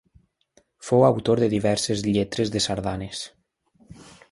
[0.87, 3.23] Fou autor de diverses lletres de sardanes.